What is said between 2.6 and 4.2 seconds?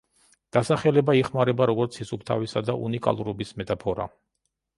და უნიკალურობის მეტაფორა.